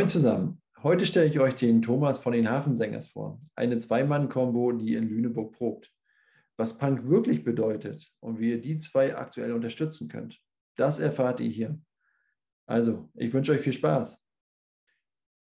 [0.00, 0.62] Moin zusammen.
[0.82, 3.38] Heute stelle ich euch den Thomas von den Hafensängers vor.
[3.54, 5.92] Eine Zwei-Mann-Kombo, die in Lüneburg probt.
[6.56, 10.40] Was Punk wirklich bedeutet und wie ihr die zwei aktuell unterstützen könnt,
[10.76, 11.78] das erfahrt ihr hier.
[12.64, 14.16] Also, ich wünsche euch viel Spaß.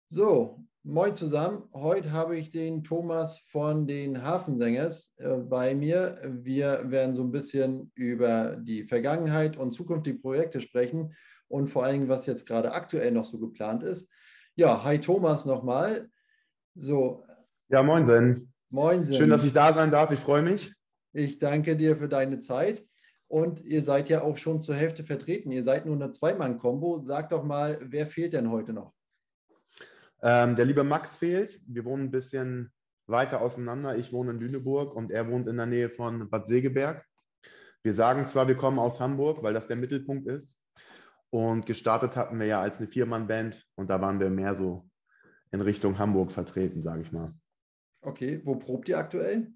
[0.09, 1.69] So, moin zusammen.
[1.73, 6.19] Heute habe ich den Thomas von den Hafensängers äh, bei mir.
[6.43, 11.15] Wir werden so ein bisschen über die Vergangenheit und zukünftige Projekte sprechen
[11.47, 14.11] und vor allen Dingen, was jetzt gerade aktuell noch so geplant ist.
[14.55, 16.09] Ja, hi Thomas nochmal.
[16.75, 17.23] So.
[17.69, 18.53] Ja, moin Sen.
[18.69, 19.13] Moin Sen.
[19.13, 20.11] Schön, dass ich da sein darf.
[20.11, 20.73] Ich freue mich.
[21.13, 22.85] Ich danke dir für deine Zeit.
[23.29, 25.51] Und ihr seid ja auch schon zur Hälfte vertreten.
[25.51, 27.01] Ihr seid nur eine Zweimann-Kombo.
[27.01, 28.93] Sag doch mal, wer fehlt denn heute noch?
[30.21, 31.61] Ähm, der liebe Max fehlt.
[31.65, 32.73] Wir wohnen ein bisschen
[33.07, 33.97] weiter auseinander.
[33.97, 37.05] Ich wohne in Lüneburg und er wohnt in der Nähe von Bad Segeberg.
[37.83, 40.60] Wir sagen zwar, wir kommen aus Hamburg, weil das der Mittelpunkt ist,
[41.31, 44.87] und gestartet hatten wir ja als eine Viermann-Band und da waren wir mehr so
[45.51, 47.33] in Richtung Hamburg vertreten, sage ich mal.
[48.01, 49.51] Okay, wo probt ihr aktuell?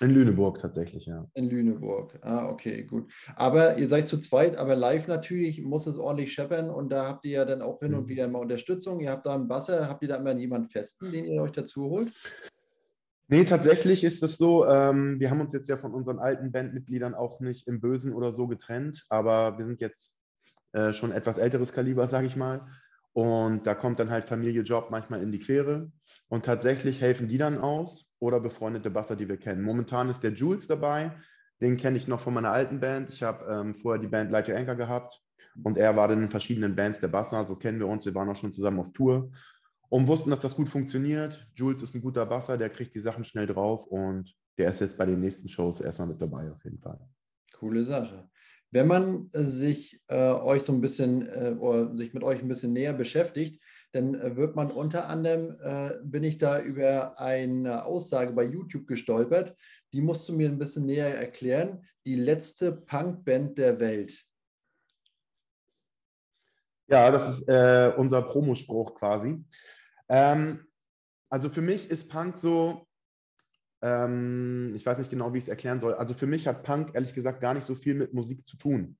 [0.00, 1.26] In Lüneburg tatsächlich, ja.
[1.34, 2.18] In Lüneburg.
[2.22, 3.10] Ah, okay, gut.
[3.34, 7.24] Aber ihr seid zu zweit, aber live natürlich muss es ordentlich scheppern und da habt
[7.24, 8.08] ihr ja dann auch hin und mhm.
[8.08, 9.00] wieder mal Unterstützung.
[9.00, 11.90] Ihr habt da einen Basser, habt ihr da immer jemanden festen, den ihr euch dazu
[11.90, 12.12] holt?
[13.26, 17.14] Nee, tatsächlich ist es so, ähm, wir haben uns jetzt ja von unseren alten Bandmitgliedern
[17.14, 20.17] auch nicht im Bösen oder so getrennt, aber wir sind jetzt
[20.72, 22.66] äh, schon etwas älteres Kaliber, sage ich mal.
[23.12, 25.90] Und da kommt dann halt Familie, Job manchmal in die Quere.
[26.28, 29.62] Und tatsächlich helfen die dann aus oder befreundete Basser, die wir kennen.
[29.62, 31.12] Momentan ist der Jules dabei.
[31.60, 33.08] Den kenne ich noch von meiner alten Band.
[33.08, 35.20] Ich habe ähm, vorher die Band Light Your Anchor gehabt
[35.64, 37.44] und er war dann in verschiedenen Bands der Basser.
[37.44, 38.04] So kennen wir uns.
[38.04, 39.32] Wir waren auch schon zusammen auf Tour
[39.88, 41.48] und wussten, dass das gut funktioniert.
[41.54, 44.98] Jules ist ein guter Basser, der kriegt die Sachen schnell drauf und der ist jetzt
[44.98, 46.98] bei den nächsten Shows erstmal mit dabei auf jeden Fall.
[47.58, 48.28] Coole Sache.
[48.70, 52.48] Wenn man äh, sich äh, euch so ein bisschen äh, oder sich mit euch ein
[52.48, 53.62] bisschen näher beschäftigt,
[53.92, 58.86] dann äh, wird man unter anderem, äh, bin ich da über eine Aussage bei YouTube
[58.86, 59.56] gestolpert,
[59.92, 61.84] die musst du mir ein bisschen näher erklären.
[62.04, 64.24] Die letzte Punkband der Welt.
[66.88, 69.44] Ja, das ist äh, unser Promospruch quasi.
[70.08, 70.66] Ähm,
[71.30, 72.87] also für mich ist Punk so,
[73.82, 75.94] ähm, ich weiß nicht genau, wie ich es erklären soll.
[75.94, 78.96] Also für mich hat Punk ehrlich gesagt gar nicht so viel mit Musik zu tun.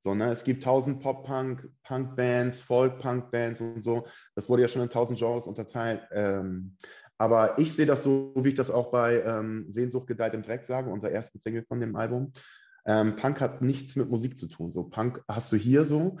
[0.00, 0.30] So, ne?
[0.30, 4.06] Es gibt tausend Pop-Punk, Punk-Bands, Folk-Punk-Bands und so.
[4.34, 6.02] Das wurde ja schon in tausend Genres unterteilt.
[6.12, 6.76] Ähm,
[7.16, 10.64] aber ich sehe das so, wie ich das auch bei ähm, Sehnsucht gedeiht im Dreck
[10.64, 12.32] sage, unser ersten Single von dem Album.
[12.84, 14.72] Ähm, Punk hat nichts mit Musik zu tun.
[14.72, 16.18] So Punk hast du hier so.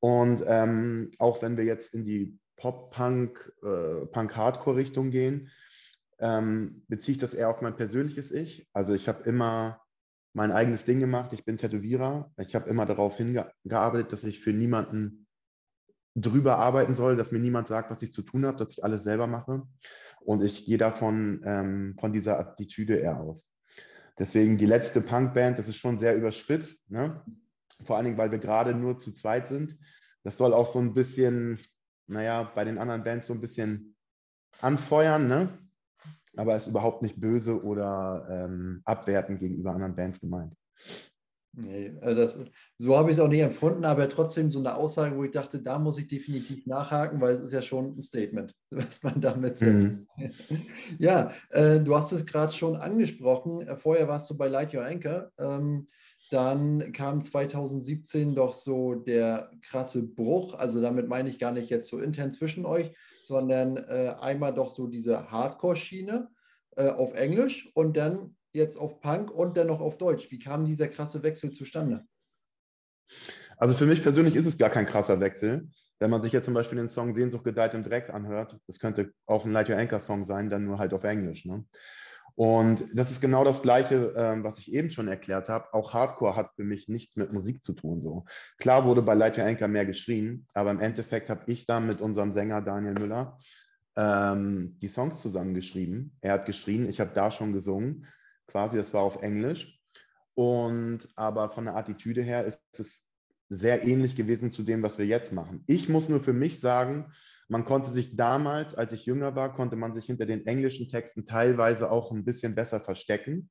[0.00, 5.50] Und ähm, auch wenn wir jetzt in die Pop-Punk, äh, Punk-Hardcore-Richtung gehen,
[6.18, 8.68] ähm, beziehe ich das eher auf mein persönliches Ich.
[8.72, 9.80] Also ich habe immer
[10.32, 11.32] mein eigenes Ding gemacht.
[11.32, 12.32] Ich bin Tätowierer.
[12.38, 15.26] Ich habe immer darauf hingearbeitet, dass ich für niemanden
[16.14, 19.04] drüber arbeiten soll, dass mir niemand sagt, was ich zu tun habe, dass ich alles
[19.04, 19.62] selber mache.
[20.20, 23.52] Und ich gehe davon ähm, von dieser Attitüde eher aus.
[24.18, 26.90] Deswegen die letzte Punkband, das ist schon sehr überspitzt.
[26.90, 27.22] Ne?
[27.84, 29.78] Vor allen Dingen, weil wir gerade nur zu zweit sind.
[30.22, 31.60] Das soll auch so ein bisschen,
[32.06, 33.94] naja, bei den anderen Bands so ein bisschen
[34.60, 35.26] anfeuern.
[35.26, 35.65] Ne?
[36.36, 40.54] Aber ist überhaupt nicht böse oder ähm, abwertend gegenüber anderen Bands gemeint.
[41.58, 42.44] Nee, also das,
[42.76, 45.62] so habe ich es auch nicht empfunden, aber trotzdem so eine Aussage, wo ich dachte,
[45.62, 49.58] da muss ich definitiv nachhaken, weil es ist ja schon ein Statement, was man damit
[49.58, 49.86] setzt.
[49.86, 50.06] Mhm.
[50.98, 53.66] Ja, äh, du hast es gerade schon angesprochen.
[53.78, 55.30] Vorher warst du bei Light Your Anchor.
[55.38, 55.88] Ähm,
[56.30, 60.54] dann kam 2017 doch so der krasse Bruch.
[60.54, 62.92] Also damit meine ich gar nicht jetzt so intern zwischen euch,
[63.22, 66.28] sondern äh, einmal doch so diese Hardcore-Schiene
[66.76, 70.30] äh, auf Englisch und dann jetzt auf Punk und dann noch auf Deutsch.
[70.30, 72.04] Wie kam dieser krasse Wechsel zustande?
[73.58, 75.68] Also für mich persönlich ist es gar kein krasser Wechsel.
[75.98, 79.12] Wenn man sich jetzt zum Beispiel den Song Sehnsucht gedeiht im Dreck anhört, das könnte
[79.26, 81.46] auch ein Light Your Anchor Song sein, dann nur halt auf Englisch.
[81.46, 81.64] Ne?
[82.36, 85.72] Und das ist genau das Gleiche, ähm, was ich eben schon erklärt habe.
[85.72, 88.02] Auch Hardcore hat für mich nichts mit Musik zu tun.
[88.02, 88.26] So.
[88.58, 92.02] Klar wurde bei Light Your Anchor mehr geschrien, aber im Endeffekt habe ich da mit
[92.02, 93.38] unserem Sänger Daniel Müller
[93.96, 96.18] ähm, die Songs zusammengeschrieben.
[96.20, 98.06] Er hat geschrien, ich habe da schon gesungen.
[98.46, 99.80] Quasi, das war auf Englisch.
[100.34, 103.06] Und aber von der Attitüde her ist es
[103.48, 105.64] sehr ähnlich gewesen zu dem, was wir jetzt machen.
[105.66, 107.12] Ich muss nur für mich sagen,
[107.48, 111.26] man konnte sich damals, als ich jünger war, konnte man sich hinter den englischen Texten
[111.26, 113.50] teilweise auch ein bisschen besser verstecken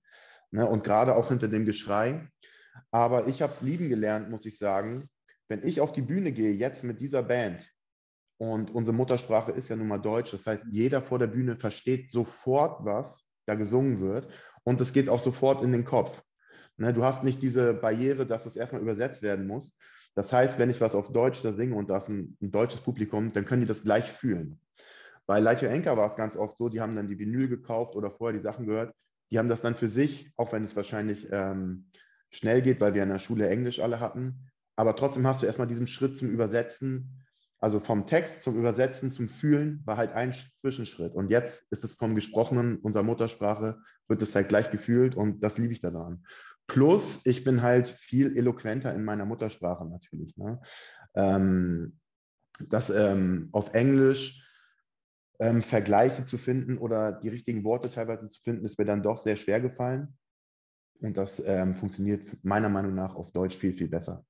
[0.52, 2.28] ne, und gerade auch hinter dem Geschrei.
[2.92, 5.10] Aber ich habe es lieben gelernt, muss ich sagen.
[5.48, 7.70] Wenn ich auf die Bühne gehe, jetzt mit dieser Band,
[8.38, 12.10] und unsere Muttersprache ist ja nun mal Deutsch, das heißt, jeder vor der Bühne versteht
[12.10, 14.28] sofort, was da gesungen wird
[14.64, 16.22] und es geht auch sofort in den Kopf.
[16.78, 19.78] Ne, du hast nicht diese Barriere, dass es erstmal übersetzt werden muss.
[20.16, 22.82] Das heißt, wenn ich was auf Deutsch da singe und da ist ein, ein deutsches
[22.82, 24.60] Publikum, dann können die das gleich fühlen.
[25.28, 27.96] Bei Light Your Anchor war es ganz oft so, die haben dann die Vinyl gekauft
[27.96, 28.94] oder vorher die Sachen gehört.
[29.32, 31.90] Die haben das dann für sich, auch wenn es wahrscheinlich ähm,
[32.30, 34.52] schnell geht, weil wir in der Schule Englisch alle hatten.
[34.76, 37.26] Aber trotzdem hast du erstmal diesen Schritt zum Übersetzen,
[37.60, 41.16] also vom Text zum Übersetzen, zum Fühlen, war halt ein Zwischenschritt.
[41.16, 45.58] Und jetzt ist es vom Gesprochenen, unserer Muttersprache, wird es halt gleich gefühlt und das
[45.58, 46.26] liebe ich daran.
[46.68, 50.36] Plus, ich bin halt viel eloquenter in meiner Muttersprache natürlich.
[50.38, 50.60] Ne?
[51.14, 52.00] Ähm,
[52.70, 54.42] das ähm, auf Englisch
[55.40, 59.22] ähm, Vergleiche zu finden oder die richtigen Worte teilweise zu finden, ist mir dann doch
[59.22, 60.18] sehr schwer gefallen.
[61.02, 64.26] Und das ähm, funktioniert meiner Meinung nach auf Deutsch viel, viel besser.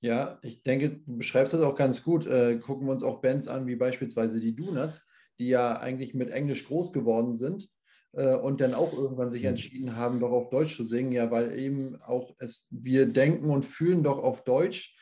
[0.00, 2.26] Ja, ich denke, du beschreibst das auch ganz gut.
[2.26, 5.04] Äh, gucken wir uns auch Bands an, wie beispielsweise die Donuts,
[5.38, 7.70] die ja eigentlich mit Englisch groß geworden sind
[8.14, 9.48] und dann auch irgendwann sich mhm.
[9.48, 11.12] entschieden haben, doch auf Deutsch zu singen.
[11.12, 14.94] Ja, weil eben auch es, wir denken und fühlen doch auf Deutsch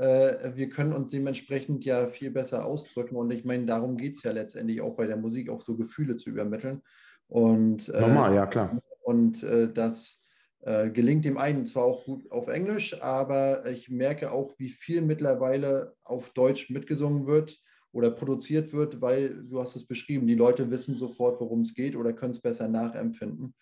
[0.00, 3.16] äh, wir können uns dementsprechend ja viel besser ausdrücken.
[3.16, 6.16] Und ich meine, darum geht es ja letztendlich auch bei der Musik, auch so Gefühle
[6.16, 6.82] zu übermitteln.
[7.28, 8.80] Und, äh, Normal, ja, klar.
[9.02, 10.24] Und äh, das
[10.62, 15.02] äh, gelingt dem einen zwar auch gut auf Englisch, aber ich merke auch, wie viel
[15.02, 17.58] mittlerweile auf Deutsch mitgesungen wird
[17.92, 21.96] oder produziert wird, weil du hast es beschrieben, die Leute wissen sofort, worum es geht
[21.96, 23.54] oder können es besser nachempfinden.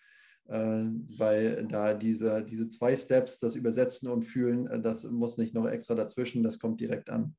[0.47, 0.85] Äh,
[1.17, 5.67] weil da diese, diese zwei Steps, das Übersetzen und Fühlen, äh, das muss nicht noch
[5.67, 7.35] extra dazwischen, das kommt direkt an.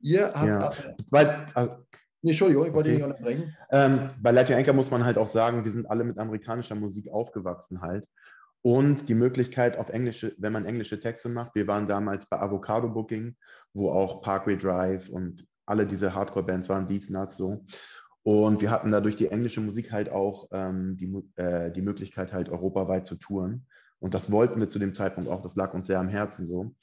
[0.00, 0.46] Ihr habt.
[0.78, 1.76] Ja, weil, also,
[2.22, 2.96] nee, Entschuldigung, ich wollte okay.
[2.96, 3.56] dich unterbrechen.
[3.70, 6.74] Ähm, bei Light Your Anchor muss man halt auch sagen, wir sind alle mit amerikanischer
[6.74, 8.06] Musik aufgewachsen halt.
[8.62, 12.88] Und die Möglichkeit auf englische, wenn man englische Texte macht, wir waren damals bei Avocado
[12.88, 13.36] Booking,
[13.74, 17.64] wo auch Parkway Drive und alle diese Hardcore-Bands waren, Beats Nuts so.
[18.22, 22.48] Und wir hatten dadurch die englische Musik halt auch ähm, die, äh, die Möglichkeit, halt
[22.48, 23.66] europaweit zu touren.
[24.00, 25.42] Und das wollten wir zu dem Zeitpunkt auch.
[25.42, 26.74] Das lag uns sehr am Herzen so.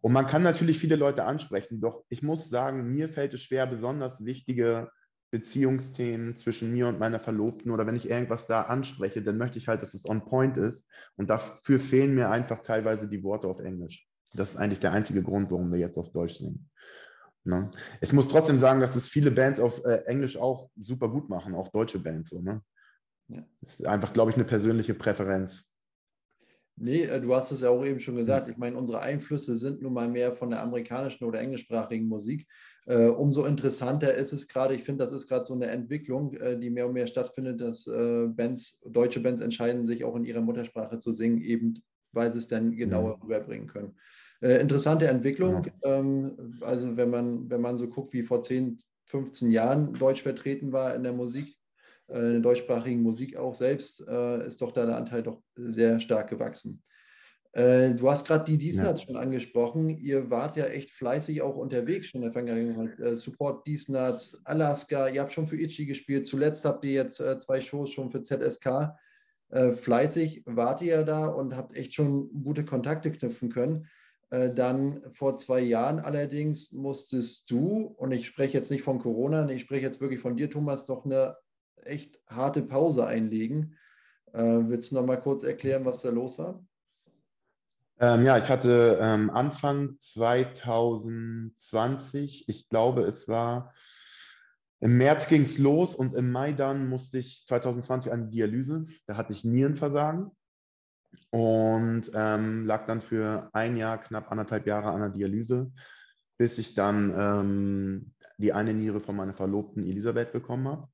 [0.00, 3.66] Und man kann natürlich viele Leute ansprechen, doch ich muss sagen, mir fällt es schwer,
[3.66, 4.90] besonders wichtige
[5.30, 9.66] Beziehungsthemen zwischen mir und meiner Verlobten oder wenn ich irgendwas da anspreche, dann möchte ich
[9.66, 10.88] halt, dass es on point ist.
[11.16, 14.06] Und dafür fehlen mir einfach teilweise die Worte auf Englisch.
[14.34, 16.70] Das ist eigentlich der einzige Grund, warum wir jetzt auf Deutsch singen.
[17.44, 17.70] Ne?
[18.00, 21.54] Ich muss trotzdem sagen, dass es viele Bands auf äh, Englisch auch super gut machen,
[21.54, 22.30] auch deutsche Bands.
[22.30, 22.62] So, ne?
[23.28, 23.42] ja.
[23.60, 25.68] Das ist einfach, glaube ich, eine persönliche Präferenz.
[26.76, 28.48] Nee, äh, du hast es ja auch eben schon gesagt.
[28.48, 32.48] Ich meine, unsere Einflüsse sind nun mal mehr von der amerikanischen oder englischsprachigen Musik.
[32.86, 36.58] Äh, umso interessanter ist es gerade, ich finde, das ist gerade so eine Entwicklung, äh,
[36.58, 40.40] die mehr und mehr stattfindet, dass äh, Bands, deutsche Bands entscheiden, sich auch in ihrer
[40.40, 41.82] Muttersprache zu singen, eben
[42.12, 43.22] weil sie es dann genauer ja.
[43.22, 43.96] rüberbringen können.
[44.44, 45.64] Äh, interessante Entwicklung.
[45.82, 45.98] Ja.
[45.98, 50.70] Ähm, also wenn man, wenn man so guckt, wie vor 10, 15 Jahren Deutsch vertreten
[50.70, 51.56] war in der Musik,
[52.08, 55.98] äh, in der deutschsprachigen Musik auch selbst, äh, ist doch da der Anteil doch sehr
[55.98, 56.82] stark gewachsen.
[57.52, 59.06] Äh, du hast gerade die Diesnats ja.
[59.06, 59.88] schon angesprochen.
[59.88, 63.00] Ihr wart ja echt fleißig auch unterwegs schon in der Vergangenheit.
[63.00, 66.26] Äh, Support Diesnats, Alaska, ihr habt schon für Itchy gespielt.
[66.26, 68.94] Zuletzt habt ihr jetzt zwei Shows schon für ZSK.
[69.80, 73.86] fleißig wart ihr ja da und habt echt schon gute Kontakte knüpfen können.
[74.30, 79.48] Äh, dann vor zwei Jahren allerdings musstest du, und ich spreche jetzt nicht von Corona,
[79.48, 81.36] ich spreche jetzt wirklich von dir, Thomas, doch eine
[81.76, 83.76] echt harte Pause einlegen.
[84.32, 86.64] Äh, willst du noch mal kurz erklären, was da los war?
[88.00, 93.72] Ähm, ja, ich hatte ähm, Anfang 2020, ich glaube, es war
[94.80, 98.84] im März ging es los und im Mai dann musste ich 2020 eine Dialyse.
[99.06, 100.30] Da hatte ich Nierenversagen
[101.30, 105.72] und ähm, lag dann für ein Jahr, knapp anderthalb Jahre an der Dialyse,
[106.38, 110.88] bis ich dann ähm, die eine Niere von meiner Verlobten Elisabeth bekommen habe.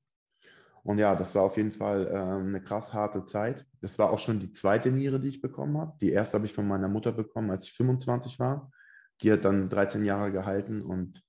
[0.83, 3.65] Und ja, das war auf jeden Fall ähm, eine krass harte Zeit.
[3.81, 5.95] Das war auch schon die zweite Niere, die ich bekommen habe.
[6.01, 8.71] Die erste habe ich von meiner Mutter bekommen, als ich 25 war.
[9.21, 11.23] Die hat dann 13 Jahre gehalten und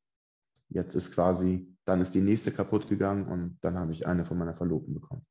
[0.70, 4.38] jetzt ist quasi, dann ist die nächste kaputt gegangen und dann habe ich eine von
[4.38, 5.26] meiner Verlobten bekommen.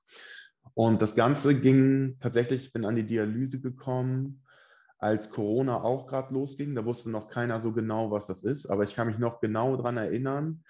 [0.73, 4.43] Und das Ganze ging tatsächlich, ich bin an die Dialyse gekommen,
[4.97, 6.75] als Corona auch gerade losging.
[6.75, 9.75] Da wusste noch keiner so genau, was das ist, aber ich kann mich noch genau
[9.75, 10.63] daran erinnern.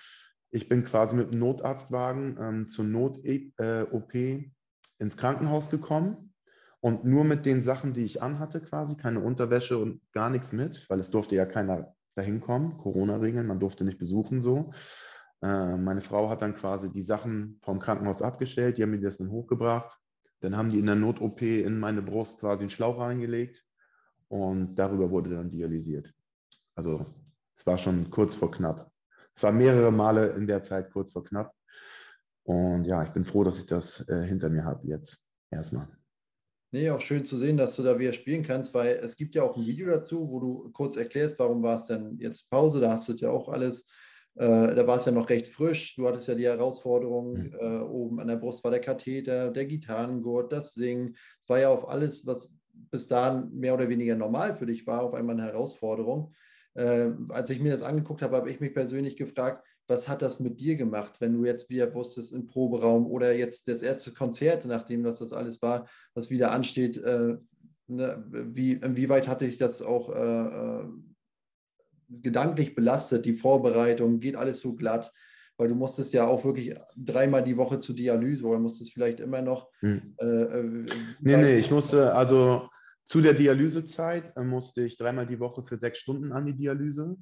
[0.50, 4.52] Ich bin quasi mit dem Notarztwagen ähm, zur Not-OP äh,
[5.00, 6.34] ins Krankenhaus gekommen
[6.80, 10.90] und nur mit den Sachen, die ich anhatte, quasi, keine Unterwäsche und gar nichts mit,
[10.90, 14.72] weil es durfte ja keiner dahin kommen, Corona-Regeln, man durfte nicht besuchen so.
[15.42, 19.18] Äh, meine Frau hat dann quasi die Sachen vom Krankenhaus abgestellt, die haben mir das
[19.18, 19.98] dann hochgebracht.
[20.42, 23.64] Dann haben die in der Not-OP in meine Brust quasi einen Schlauch reingelegt
[24.28, 26.14] und darüber wurde dann dialysiert.
[26.76, 27.06] Also
[27.56, 28.92] es war schon kurz vor knapp.
[29.36, 31.54] Es war mehrere Male in der Zeit kurz vor knapp.
[32.44, 35.88] Und ja, ich bin froh, dass ich das äh, hinter mir habe jetzt erstmal.
[36.72, 39.44] Nee, auch schön zu sehen, dass du da wieder spielen kannst, weil es gibt ja
[39.44, 42.92] auch ein Video dazu, wo du kurz erklärst, warum war es denn jetzt Pause, da
[42.92, 43.90] hast du ja auch alles,
[44.36, 47.54] äh, da war es ja noch recht frisch, du hattest ja die Herausforderung, mhm.
[47.60, 51.70] äh, oben an der Brust war der Katheter, der Gitarrengurt, das Singen, es war ja
[51.70, 55.46] auf alles, was bis dahin mehr oder weniger normal für dich war, auf einmal eine
[55.46, 56.34] Herausforderung.
[56.74, 60.40] Äh, als ich mir das angeguckt habe, habe ich mich persönlich gefragt, was hat das
[60.40, 64.66] mit dir gemacht, wenn du jetzt wieder wusstest im Proberaum oder jetzt das erste Konzert,
[64.66, 67.36] nachdem das das alles war, was wieder ansteht, äh,
[67.88, 70.86] ne, wie, inwieweit hatte ich das auch äh, äh,
[72.22, 75.12] gedanklich belastet, die Vorbereitung, geht alles so glatt,
[75.58, 79.42] weil du musstest ja auch wirklich dreimal die Woche zur Dialyse oder musstest vielleicht immer
[79.42, 79.70] noch.
[79.80, 80.16] Hm.
[80.18, 80.86] Äh, äh,
[81.22, 82.68] nee, nee, ich musste, also
[83.04, 87.18] zu der Dialysezeit äh, musste ich dreimal die Woche für sechs Stunden an die Dialyse.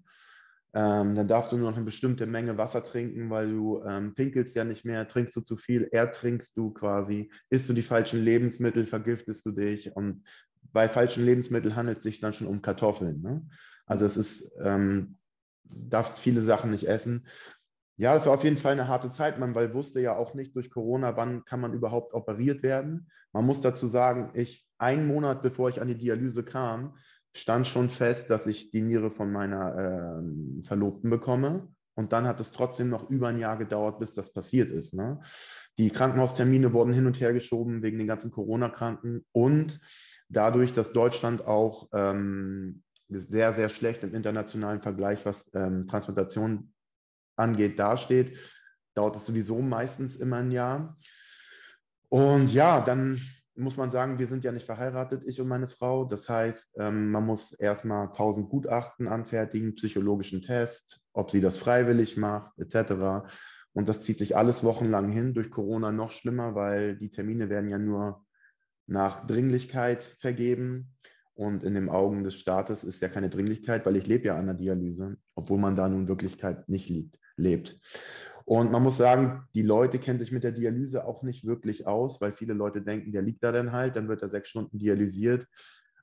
[0.71, 4.55] Ähm, dann darfst du nur noch eine bestimmte Menge Wasser trinken, weil du ähm, pinkelst
[4.55, 8.85] ja nicht mehr, trinkst du zu viel, ertrinkst du quasi, isst du die falschen Lebensmittel,
[8.85, 9.95] vergiftest du dich.
[9.95, 10.23] Und
[10.71, 13.21] bei falschen Lebensmitteln handelt es sich dann schon um Kartoffeln.
[13.21, 13.47] Ne?
[13.89, 15.17] Also es ist, ähm,
[15.63, 17.27] darfst viele Sachen nicht essen.
[17.97, 20.55] Ja, das war auf jeden Fall eine harte Zeit, man weil wusste ja auch nicht
[20.55, 23.09] durch Corona, wann kann man überhaupt operiert werden.
[23.33, 26.95] Man muss dazu sagen, ich einen Monat bevor ich an die Dialyse kam,
[27.35, 31.67] stand schon fest, dass ich die Niere von meiner äh, Verlobten bekomme.
[31.95, 34.93] Und dann hat es trotzdem noch über ein Jahr gedauert, bis das passiert ist.
[34.93, 35.19] Ne?
[35.77, 39.81] Die Krankenhaustermine wurden hin und her geschoben wegen den ganzen Corona-Kranken und
[40.29, 46.73] dadurch, dass Deutschland auch ähm, sehr, sehr schlecht im internationalen Vergleich, was ähm, Transplantation
[47.35, 48.37] angeht, dasteht,
[48.93, 50.97] dauert es sowieso meistens immer ein Jahr.
[52.09, 53.21] Und ja, dann
[53.55, 56.05] muss man sagen, wir sind ja nicht verheiratet, ich und meine Frau.
[56.05, 62.17] Das heißt, ähm, man muss erstmal 1000 Gutachten anfertigen, psychologischen Test, ob sie das freiwillig
[62.17, 63.27] macht, etc.
[63.73, 67.69] Und das zieht sich alles wochenlang hin, durch Corona noch schlimmer, weil die Termine werden
[67.69, 68.25] ja nur
[68.87, 70.95] nach Dringlichkeit vergeben.
[71.39, 74.47] Und in den Augen des Staates ist ja keine Dringlichkeit, weil ich lebe ja an
[74.47, 76.91] der Dialyse, obwohl man da nun Wirklichkeit nicht
[77.37, 77.79] lebt.
[78.43, 82.19] Und man muss sagen, die Leute kennen sich mit der Dialyse auch nicht wirklich aus,
[82.19, 85.47] weil viele Leute denken, der liegt da dann halt, dann wird er sechs Stunden dialysiert.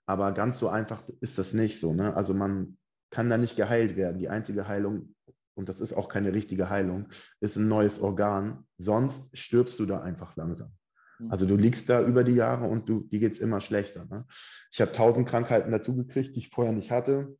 [0.07, 1.93] Aber ganz so einfach ist das nicht so.
[1.93, 2.17] Ne?
[2.17, 2.79] Also man
[3.11, 4.17] kann da nicht geheilt werden.
[4.17, 5.15] Die einzige Heilung,
[5.53, 8.65] und das ist auch keine richtige Heilung, ist ein neues Organ.
[8.79, 10.71] Sonst stirbst du da einfach langsam.
[11.19, 11.31] Mhm.
[11.31, 14.07] Also du liegst da über die Jahre und du, dir geht es immer schlechter.
[14.07, 14.27] Ne?
[14.73, 17.37] Ich habe tausend Krankheiten dazugekriegt, die ich vorher nicht hatte.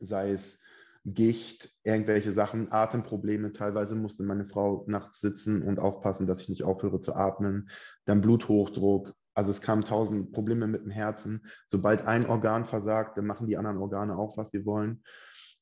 [0.00, 0.60] Sei es
[1.04, 3.52] Gicht, irgendwelche Sachen, Atemprobleme.
[3.52, 7.70] Teilweise musste meine Frau nachts sitzen und aufpassen, dass ich nicht aufhöre zu atmen.
[8.04, 9.14] Dann Bluthochdruck.
[9.34, 11.46] Also es kamen tausend Probleme mit dem Herzen.
[11.66, 15.02] Sobald ein Organ versagt, dann machen die anderen Organe auch, was sie wollen.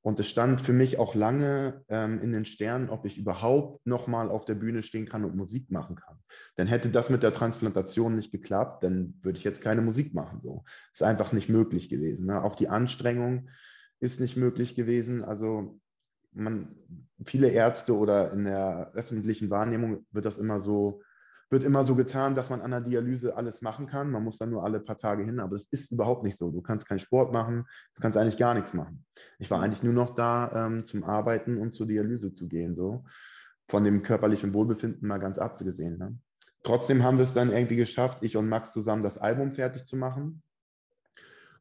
[0.02, 4.30] Und es stand für mich auch lange ähm, in den Sternen, ob ich überhaupt nochmal
[4.30, 6.18] auf der Bühne stehen kann und Musik machen kann.
[6.56, 10.40] Denn hätte das mit der Transplantation nicht geklappt, dann würde ich jetzt keine Musik machen.
[10.40, 12.26] So ist einfach nicht möglich gewesen.
[12.26, 12.42] Ne?
[12.42, 13.48] Auch die Anstrengung,
[14.00, 15.22] ist nicht möglich gewesen.
[15.22, 15.78] Also
[16.32, 16.74] man,
[17.24, 21.02] viele Ärzte oder in der öffentlichen Wahrnehmung wird das immer so,
[21.50, 24.10] wird immer so getan, dass man an der Dialyse alles machen kann.
[24.10, 26.50] Man muss dann nur alle paar Tage hin, aber das ist überhaupt nicht so.
[26.50, 29.04] Du kannst keinen Sport machen, du kannst eigentlich gar nichts machen.
[29.38, 33.04] Ich war eigentlich nur noch da ähm, zum Arbeiten und zur Dialyse zu gehen, so
[33.68, 35.98] von dem körperlichen Wohlbefinden mal ganz abgesehen.
[35.98, 36.18] Ne?
[36.62, 39.96] Trotzdem haben wir es dann irgendwie geschafft, ich und Max zusammen das Album fertig zu
[39.96, 40.42] machen.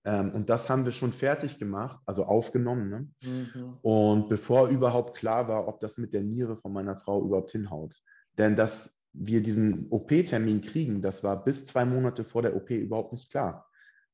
[0.05, 2.89] Ähm, und das haben wir schon fertig gemacht, also aufgenommen.
[2.89, 3.07] Ne?
[3.23, 3.77] Mhm.
[3.81, 7.95] Und bevor überhaupt klar war, ob das mit der Niere von meiner Frau überhaupt hinhaut.
[8.37, 13.13] Denn dass wir diesen OP-Termin kriegen, das war bis zwei Monate vor der OP überhaupt
[13.13, 13.67] nicht klar.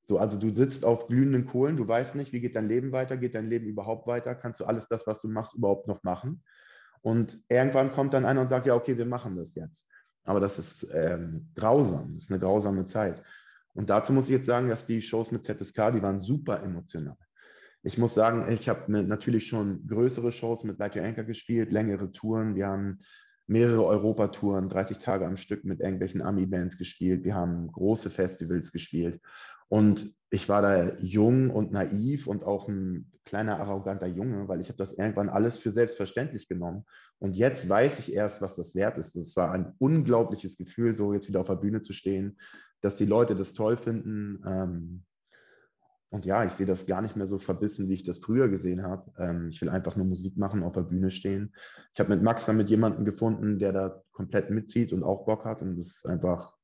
[0.03, 3.17] So, also du sitzt auf glühenden Kohlen, du weißt nicht, wie geht dein Leben weiter,
[3.17, 6.43] geht dein Leben überhaupt weiter, kannst du alles das, was du machst, überhaupt noch machen?
[7.01, 9.87] Und irgendwann kommt dann einer und sagt, ja, okay, wir machen das jetzt.
[10.23, 13.21] Aber das ist ähm, grausam, das ist eine grausame Zeit.
[13.73, 17.17] Und dazu muss ich jetzt sagen, dass die Shows mit ZSK, die waren super emotional.
[17.83, 22.11] Ich muss sagen, ich habe natürlich schon größere Shows mit Light Your Anchor gespielt, längere
[22.11, 22.55] Touren.
[22.55, 22.99] Wir haben
[23.47, 27.23] mehrere Europatouren, 30 Tage am Stück mit irgendwelchen Ami-Bands gespielt.
[27.23, 29.21] Wir haben große Festivals gespielt.
[29.67, 34.67] Und ich war da jung und naiv und auch ein kleiner arroganter Junge, weil ich
[34.67, 36.85] habe das irgendwann alles für selbstverständlich genommen.
[37.19, 39.15] Und jetzt weiß ich erst, was das wert ist.
[39.15, 42.37] Es war ein unglaubliches Gefühl, so jetzt wieder auf der Bühne zu stehen,
[42.81, 44.43] dass die Leute das toll finden.
[44.45, 45.03] Ähm,
[46.09, 48.83] und ja, ich sehe das gar nicht mehr so verbissen, wie ich das früher gesehen
[48.83, 49.11] habe.
[49.17, 51.53] Ähm, ich will einfach nur Musik machen, auf der Bühne stehen.
[51.93, 55.45] Ich habe mit Max dann mit jemandem gefunden, der da komplett mitzieht und auch Bock
[55.45, 55.61] hat.
[55.61, 56.55] Und das ist einfach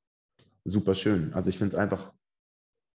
[0.63, 1.33] super schön.
[1.33, 2.13] Also ich finde es einfach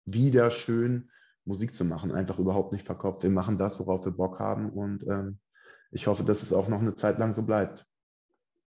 [0.04, 1.10] wieder schön,
[1.44, 2.12] Musik zu machen.
[2.12, 3.22] Einfach überhaupt nicht verkopft.
[3.22, 4.70] Wir machen das, worauf wir Bock haben.
[4.70, 5.38] Und ähm,
[5.90, 7.86] ich hoffe, dass es auch noch eine Zeit lang so bleibt.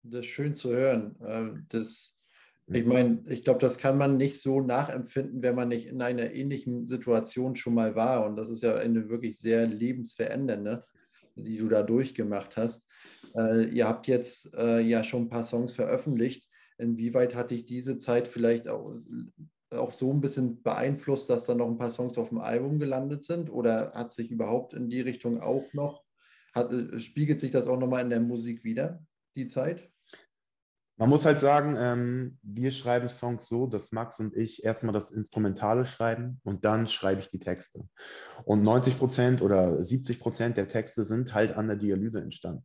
[0.02, 1.16] Das ist schön zu hören.
[1.21, 2.24] Ähm, das
[2.73, 6.33] Ich meine, ich glaube, das kann man nicht so nachempfinden, wenn man nicht in einer
[6.33, 8.26] ähnlichen Situation schon mal war.
[8.26, 10.85] Und das ist ja eine wirklich sehr lebensverändernde,
[11.35, 12.88] die du da durchgemacht hast.
[13.37, 16.49] Äh, ihr habt jetzt äh, ja schon ein paar Songs veröffentlicht.
[16.78, 18.97] Inwieweit hat dich diese Zeit vielleicht auch,
[19.71, 23.25] auch so ein bisschen beeinflusst, dass da noch ein paar Songs auf dem Album gelandet
[23.25, 23.50] sind?
[23.50, 26.02] Oder hat sich überhaupt in die Richtung auch noch,
[26.54, 29.04] hat, äh, spiegelt sich das auch nochmal in der Musik wieder,
[29.37, 29.90] die Zeit?
[30.96, 35.10] Man muss halt sagen, ähm, wir schreiben Songs so, dass Max und ich erstmal das
[35.10, 37.80] Instrumentale schreiben und dann schreibe ich die Texte.
[38.44, 42.64] Und 90 Prozent oder 70 Prozent der Texte sind halt an der Dialyse entstanden.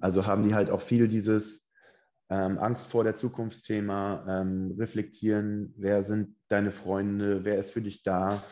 [0.00, 1.68] Also haben die halt auch viel dieses
[2.28, 8.02] ähm, Angst vor der Zukunftsthema, ähm, reflektieren, wer sind deine Freunde, wer ist für dich
[8.02, 8.44] da,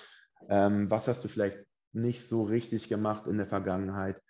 [0.48, 1.58] ähm, was hast du vielleicht
[1.92, 4.20] nicht so richtig gemacht in der Vergangenheit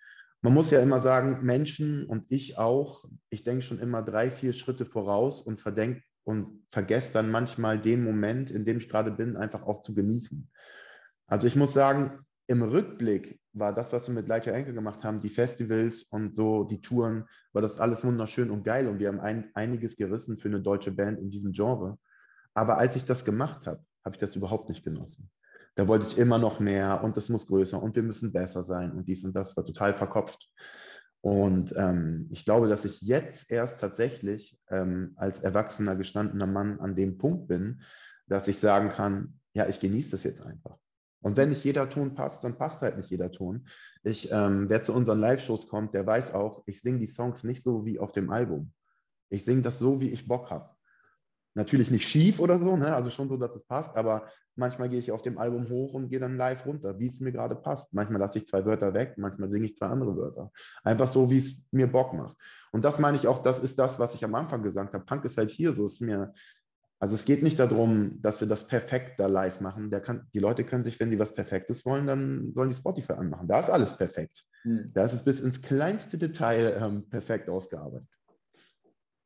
[0.44, 4.52] man muss ja immer sagen, Menschen und ich auch, ich denke schon immer drei, vier
[4.52, 9.38] Schritte voraus und verdenke und vergesse dann manchmal den Moment, in dem ich gerade bin,
[9.38, 10.50] einfach auch zu genießen.
[11.26, 15.16] Also ich muss sagen, im Rückblick war das, was wir mit Leica Enkel gemacht haben,
[15.16, 17.24] die Festivals und so, die Touren,
[17.54, 20.92] war das alles wunderschön und geil und wir haben ein, einiges gerissen für eine deutsche
[20.92, 21.98] Band in diesem Genre.
[22.52, 25.30] Aber als ich das gemacht habe, habe ich das überhaupt nicht genossen.
[25.74, 28.92] Da wollte ich immer noch mehr und es muss größer und wir müssen besser sein
[28.92, 30.48] und dies und das war total verkopft.
[31.20, 36.94] Und ähm, ich glaube, dass ich jetzt erst tatsächlich ähm, als erwachsener, gestandener Mann an
[36.94, 37.80] dem Punkt bin,
[38.26, 40.76] dass ich sagen kann, ja, ich genieße das jetzt einfach.
[41.22, 43.66] Und wenn nicht jeder Ton passt, dann passt halt nicht jeder Ton.
[44.02, 47.62] Ich, ähm, wer zu unseren Live-Shows kommt, der weiß auch, ich singe die Songs nicht
[47.62, 48.74] so wie auf dem Album.
[49.30, 50.73] Ich singe das so, wie ich Bock habe.
[51.54, 52.94] Natürlich nicht schief oder so, ne?
[52.94, 56.08] also schon so, dass es passt, aber Manchmal gehe ich auf dem Album hoch und
[56.08, 57.92] gehe dann live runter, wie es mir gerade passt.
[57.92, 60.52] Manchmal lasse ich zwei Wörter weg, manchmal singe ich zwei andere Wörter.
[60.84, 62.36] Einfach so, wie es mir Bock macht.
[62.70, 65.04] Und das meine ich auch, das ist das, was ich am Anfang gesagt habe.
[65.04, 66.34] Punk ist halt hier so, ist mir,
[67.00, 69.90] also es geht nicht darum, dass wir das perfekt da live machen.
[69.90, 73.48] Kann, die Leute können sich, wenn sie was Perfektes wollen, dann sollen die Spotify anmachen.
[73.48, 74.44] Da ist alles perfekt.
[74.62, 74.92] Hm.
[74.94, 78.08] Da ist es bis ins kleinste Detail ähm, perfekt ausgearbeitet.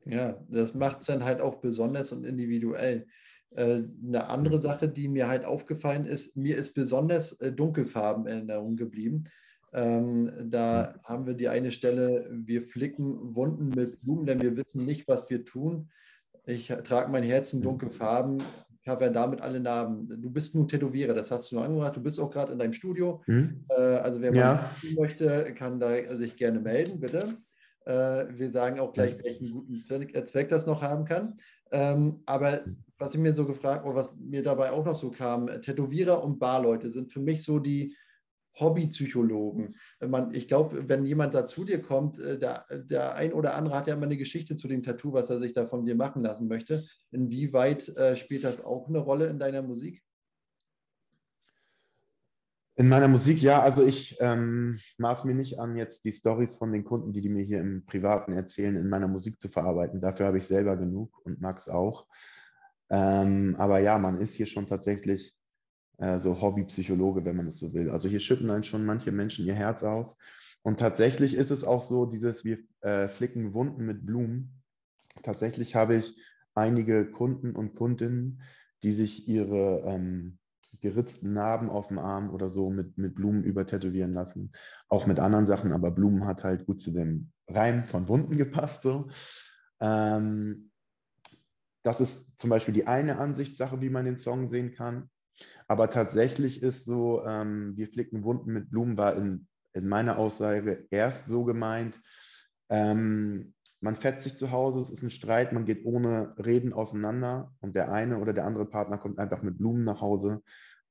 [0.05, 3.07] Ja, das macht es dann halt auch besonders und individuell.
[3.51, 4.63] Äh, eine andere mhm.
[4.63, 9.25] Sache, die mir halt aufgefallen ist, mir ist besonders äh, Dunkelfarben in Erinnerung geblieben.
[9.73, 11.03] Ähm, da mhm.
[11.05, 15.29] haben wir die eine Stelle, wir flicken Wunden mit Blumen, denn wir wissen nicht, was
[15.31, 15.91] wir tun.
[16.47, 17.65] Ich trage mein Herz in mhm.
[17.65, 18.43] dunkle Farben,
[18.85, 20.09] covern damit alle Narben.
[20.23, 21.97] Du bist nun Tätowierer, das hast du nur angehört.
[21.97, 23.23] Du bist auch gerade in deinem Studio.
[23.27, 23.65] Mhm.
[23.69, 24.71] Äh, also wer ja.
[24.85, 27.37] mal möchte, kann da sich gerne melden, bitte.
[27.89, 31.39] Äh, wir sagen auch gleich, welchen guten Zweck, äh, Zweck das noch haben kann.
[31.73, 32.61] Ähm, aber
[32.99, 36.23] was ich mir so gefragt oder was mir dabei auch noch so kam, äh, Tätowierer
[36.23, 37.97] und Barleute sind für mich so die
[38.61, 39.77] Hobbypsychologen.
[40.07, 43.87] Man, ich glaube, wenn jemand da zu dir kommt, der, der ein oder andere hat
[43.87, 46.49] ja immer eine Geschichte zu dem Tattoo, was er sich da von dir machen lassen
[46.49, 46.85] möchte.
[47.13, 50.03] Inwieweit spielt das auch eine Rolle in deiner Musik?
[52.79, 56.71] In meiner Musik, ja, also ich ähm, maß mir nicht an, jetzt die Stories von
[56.71, 60.01] den Kunden, die die mir hier im Privaten erzählen, in meiner Musik zu verarbeiten.
[60.01, 62.07] Dafür habe ich selber genug und Max auch.
[62.89, 65.35] Ähm, aber ja, man ist hier schon tatsächlich
[65.97, 67.91] äh, so Hobbypsychologe, wenn man es so will.
[67.91, 70.17] Also hier schütten dann schon manche Menschen ihr Herz aus.
[70.63, 74.63] Und tatsächlich ist es auch so, dieses, wir äh, flicken Wunden mit Blumen.
[75.25, 76.15] Tatsächlich habe ich
[76.55, 78.41] einige Kunden und Kundinnen,
[78.85, 80.39] die sich ihre ähm,
[80.81, 84.53] geritzten Narben auf dem Arm oder so mit, mit Blumen übertätowieren lassen.
[84.89, 88.83] Auch mit anderen Sachen, aber Blumen hat halt gut zu dem Reim von Wunden gepasst.
[88.83, 89.09] So.
[89.81, 90.71] Ähm,
[91.83, 95.09] das ist zum Beispiel die eine Ansichtssache, wie man den Song sehen kann.
[95.69, 100.87] Aber tatsächlich ist so, ähm, wir flicken Wunden mit Blumen, war in, in meiner Aussage
[100.91, 102.01] erst so gemeint,
[102.71, 107.53] ähm, man fetzt sich zu Hause, es ist ein Streit, man geht ohne Reden auseinander
[107.61, 110.43] und der eine oder der andere Partner kommt einfach mit Blumen nach Hause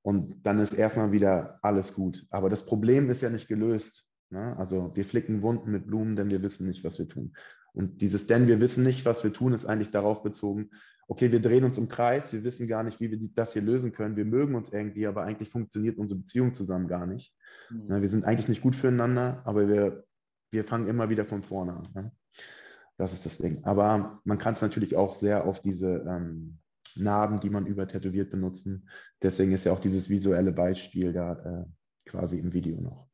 [0.02, 2.26] und dann ist erstmal wieder alles gut.
[2.30, 4.08] Aber das Problem ist ja nicht gelöst.
[4.30, 4.56] Ne?
[4.58, 7.34] Also wir flicken Wunden mit Blumen, denn wir wissen nicht, was wir tun.
[7.74, 10.70] Und dieses denn wir wissen nicht, was wir tun, ist eigentlich darauf bezogen,
[11.10, 13.92] okay, wir drehen uns im Kreis, wir wissen gar nicht, wie wir das hier lösen
[13.92, 14.16] können.
[14.16, 17.34] Wir mögen uns irgendwie, aber eigentlich funktioniert unsere Beziehung zusammen gar nicht.
[17.70, 18.02] Mhm.
[18.02, 20.06] Wir sind eigentlich nicht gut füreinander, aber wir,
[20.52, 21.84] wir fangen immer wieder von vorne an.
[21.94, 22.12] Ne?
[22.98, 23.64] Das ist das Ding.
[23.64, 26.58] Aber man kann es natürlich auch sehr auf diese ähm,
[26.96, 28.90] Narben, die man übertätowiert benutzen.
[29.22, 33.08] Deswegen ist ja auch dieses visuelle Beispiel da äh, quasi im Video noch.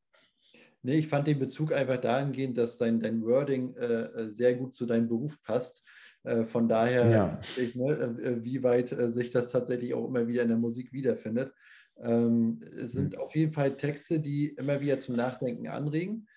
[0.84, 4.76] Nee, ich fand den Bezug einfach dahingehend, dass dein, dein Wording äh, äh sehr gut
[4.76, 5.84] zu deinem Beruf passt.
[6.24, 7.40] Äh, von daher, ja.
[7.58, 10.92] ich, ne, äh, wie weit äh, sich das tatsächlich auch immer wieder in der Musik
[10.94, 11.54] wiederfindet.
[11.98, 13.22] Ähm, es sind mhm.
[13.22, 16.28] auf jeden Fall Texte, die immer wieder zum Nachdenken anregen.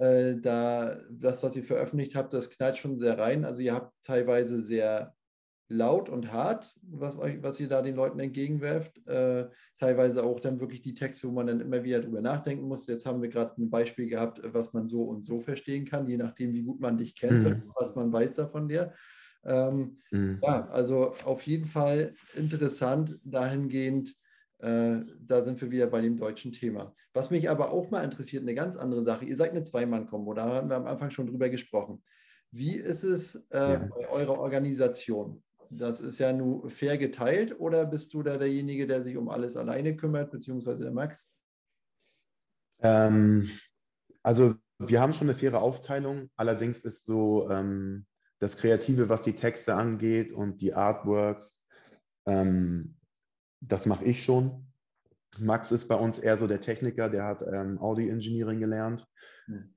[0.00, 3.44] Äh, da das, was ihr veröffentlicht habt, das knallt schon sehr rein.
[3.44, 5.14] Also ihr habt teilweise sehr
[5.68, 9.06] laut und hart, was, euch, was ihr da den Leuten entgegenwerft.
[9.06, 12.86] Äh, teilweise auch dann wirklich die Texte, wo man dann immer wieder drüber nachdenken muss.
[12.86, 16.16] Jetzt haben wir gerade ein Beispiel gehabt, was man so und so verstehen kann, je
[16.16, 17.70] nachdem, wie gut man dich kennt, mhm.
[17.78, 18.94] was man weiß da von dir.
[19.44, 20.40] Ähm, mhm.
[20.42, 24.16] Ja, also auf jeden Fall interessant dahingehend,
[24.62, 26.94] äh, da sind wir wieder bei dem deutschen Thema.
[27.14, 29.24] Was mich aber auch mal interessiert, eine ganz andere Sache.
[29.24, 32.02] Ihr seid eine Zweimann-Kombo, da haben wir am Anfang schon drüber gesprochen.
[32.50, 33.88] Wie ist es äh, ja.
[33.88, 35.42] bei eurer Organisation?
[35.70, 39.56] Das ist ja nur fair geteilt oder bist du da derjenige, der sich um alles
[39.56, 41.28] alleine kümmert, beziehungsweise der Max?
[42.80, 43.48] Ähm,
[44.22, 48.06] also wir haben schon eine faire Aufteilung, allerdings ist so ähm,
[48.40, 51.64] das Kreative, was die Texte angeht und die Artworks,
[52.26, 52.96] ähm,
[53.60, 54.66] das mache ich schon.
[55.38, 59.06] Max ist bei uns eher so der Techniker, der hat ähm, Audio Engineering gelernt.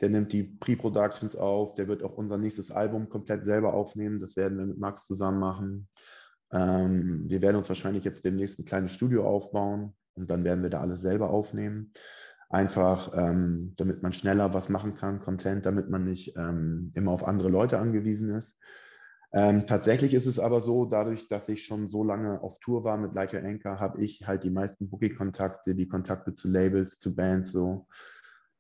[0.02, 4.20] Der nimmt die Pre-Productions auf, der wird auch unser nächstes Album komplett selber aufnehmen.
[4.20, 5.88] Das werden wir mit Max zusammen machen.
[6.52, 10.70] Ähm, wir werden uns wahrscheinlich jetzt demnächst ein kleines Studio aufbauen und dann werden wir
[10.70, 11.92] da alles selber aufnehmen.
[12.50, 17.28] Einfach, ähm, damit man schneller was machen kann, Content, damit man nicht ähm, immer auf
[17.28, 18.60] andere Leute angewiesen ist.
[19.36, 22.98] Ähm, tatsächlich ist es aber so, dadurch, dass ich schon so lange auf Tour war
[22.98, 27.52] mit Like Anchor, habe ich halt die meisten Booking-Kontakte, die Kontakte zu Labels, zu Bands
[27.52, 27.88] so,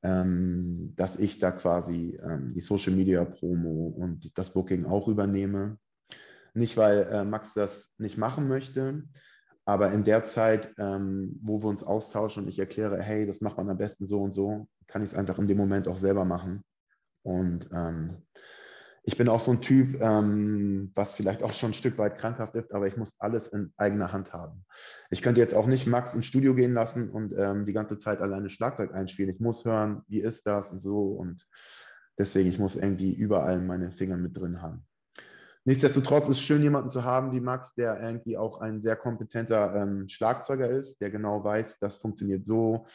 [0.01, 5.77] ähm, dass ich da quasi ähm, die Social Media Promo und das Booking auch übernehme.
[6.55, 9.03] Nicht, weil äh, Max das nicht machen möchte,
[9.65, 13.57] aber in der Zeit, ähm, wo wir uns austauschen und ich erkläre, hey, das macht
[13.57, 16.25] man am besten so und so, kann ich es einfach in dem Moment auch selber
[16.25, 16.63] machen.
[17.21, 18.23] Und ähm,
[19.05, 22.55] ich bin auch so ein Typ, ähm, was vielleicht auch schon ein Stück weit krankhaft
[22.55, 24.65] ist, aber ich muss alles in eigener Hand haben.
[25.09, 28.21] Ich könnte jetzt auch nicht Max ins Studio gehen lassen und ähm, die ganze Zeit
[28.21, 29.33] alleine Schlagzeug einspielen.
[29.35, 31.07] Ich muss hören, wie ist das und so.
[31.07, 31.45] Und
[32.17, 34.85] deswegen, ich muss irgendwie überall meine Finger mit drin haben.
[35.65, 39.75] Nichtsdestotrotz ist es schön, jemanden zu haben wie Max, der irgendwie auch ein sehr kompetenter
[39.75, 42.85] ähm, Schlagzeuger ist, der genau weiß, das funktioniert so,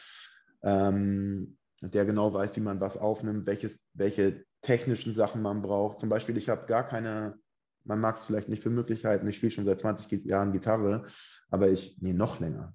[0.63, 5.99] ähm, der genau weiß, wie man was aufnimmt, welches, welche technischen Sachen man braucht.
[5.99, 7.37] Zum Beispiel, ich habe gar keine,
[7.83, 11.07] man mag es vielleicht nicht für Möglichkeiten, ich spiele schon seit 20 Jahren Gitarre,
[11.49, 12.73] aber ich, nee, noch länger.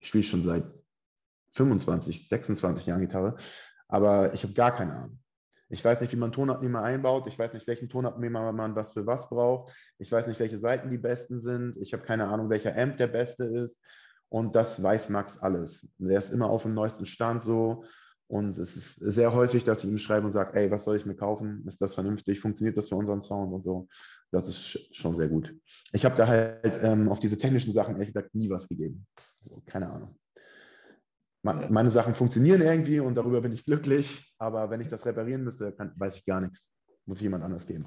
[0.00, 0.64] Ich spiele schon seit
[1.52, 3.36] 25, 26 Jahren Gitarre,
[3.88, 5.18] aber ich habe gar keine Ahnung.
[5.72, 7.26] Ich weiß nicht, wie man Tonabnehmer einbaut.
[7.26, 9.72] Ich weiß nicht, welchen Tonabnehmer man was für was braucht.
[9.96, 11.78] Ich weiß nicht, welche Seiten die besten sind.
[11.78, 13.82] Ich habe keine Ahnung, welcher Amp der beste ist.
[14.28, 15.88] Und das weiß Max alles.
[15.96, 17.84] Der ist immer auf dem neuesten Stand so.
[18.32, 21.04] Und es ist sehr häufig, dass ich ihm schreibe und sage, ey, was soll ich
[21.04, 21.64] mir kaufen?
[21.66, 22.40] Ist das vernünftig?
[22.40, 23.88] Funktioniert das für unseren Sound und so?
[24.30, 25.54] Das ist schon sehr gut.
[25.92, 29.06] Ich habe da halt ähm, auf diese technischen Sachen ehrlich gesagt nie was gegeben.
[29.42, 30.16] Also, keine Ahnung.
[31.42, 35.70] Meine Sachen funktionieren irgendwie und darüber bin ich glücklich, aber wenn ich das reparieren müsste,
[35.72, 36.78] kann, weiß ich gar nichts.
[37.04, 37.84] Muss ich jemand anders geben.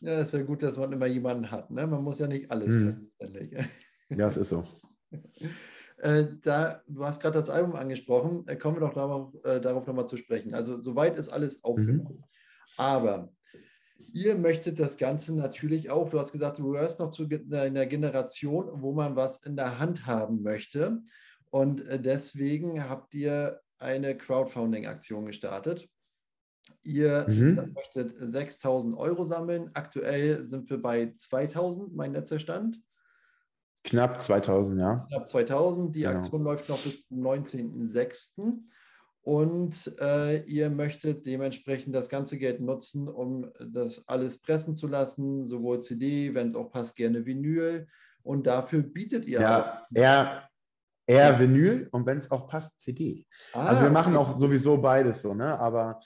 [0.00, 1.70] Ja, ist ja gut, dass man immer jemanden hat.
[1.70, 1.86] Ne?
[1.86, 3.10] Man muss ja nicht alles hm.
[3.18, 3.68] können.
[4.08, 4.64] Ja, es ist so.
[5.98, 9.86] Äh, da, du hast gerade das Album angesprochen, äh, kommen wir doch darauf, äh, darauf
[9.86, 10.54] nochmal zu sprechen.
[10.54, 12.18] Also soweit ist alles aufgenommen.
[12.18, 12.24] Mhm.
[12.76, 13.32] Aber
[14.12, 18.70] ihr möchtet das Ganze natürlich auch, du hast gesagt, du gehörst noch zu einer Generation,
[18.82, 21.02] wo man was in der Hand haben möchte.
[21.50, 25.88] Und äh, deswegen habt ihr eine Crowdfunding-Aktion gestartet.
[26.82, 27.72] Ihr mhm.
[27.74, 29.70] möchtet 6000 Euro sammeln.
[29.74, 32.80] Aktuell sind wir bei 2000, mein letzter Stand.
[33.84, 35.06] Knapp 2000, ja.
[35.08, 35.94] Knapp 2000.
[35.94, 36.16] Die genau.
[36.16, 38.58] Aktion läuft noch bis zum 19.06.
[39.22, 45.46] Und äh, ihr möchtet dementsprechend das ganze Geld nutzen, um das alles pressen zu lassen,
[45.46, 47.86] sowohl CD, wenn es auch passt, gerne Vinyl.
[48.22, 49.40] Und dafür bietet ihr.
[49.40, 50.48] Ja, eher,
[51.06, 51.40] eher ja.
[51.40, 53.26] Vinyl und wenn es auch passt, CD.
[53.52, 54.30] Ah, also wir machen okay.
[54.30, 55.58] auch sowieso beides so, ne?
[55.58, 56.00] Aber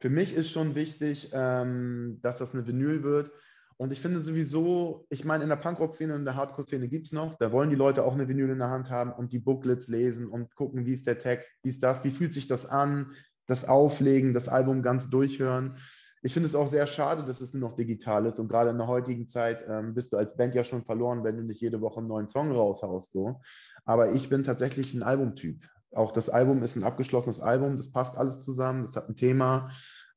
[0.00, 3.30] für mich ist schon wichtig, ähm, dass das eine Vinyl wird
[3.78, 7.12] und ich finde sowieso, ich meine, in der Punkrock-Szene und in der Hardcore-Szene gibt es
[7.12, 9.86] noch, da wollen die Leute auch eine Vinyl in der Hand haben und die Booklets
[9.86, 13.12] lesen und gucken, wie ist der Text, wie ist das, wie fühlt sich das an,
[13.46, 15.76] das Auflegen, das Album ganz durchhören.
[16.22, 18.78] Ich finde es auch sehr schade, dass es nur noch digital ist und gerade in
[18.78, 21.80] der heutigen Zeit ähm, bist du als Band ja schon verloren, wenn du nicht jede
[21.80, 23.12] Woche einen neuen Song raushaust.
[23.12, 23.40] So.
[23.84, 25.64] Aber ich bin tatsächlich ein Albumtyp.
[25.92, 29.70] Auch das Album ist ein abgeschlossenes Album, das passt alles zusammen, das hat ein Thema,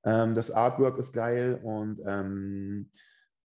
[0.04, 2.90] ähm, das Artwork ist geil und ähm,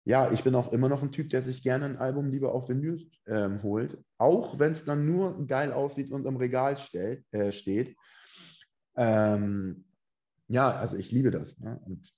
[0.04, 2.68] ja, ich bin auch immer noch ein Typ, der sich gerne ein Album lieber auf
[2.68, 7.52] Vinyl ähm, holt, auch wenn es dann nur geil aussieht und im Regal stellt, äh,
[7.52, 7.96] steht.
[8.96, 9.86] Ähm,
[10.48, 11.58] ja, also ich liebe das.
[11.58, 11.80] Ne?
[11.86, 12.10] Und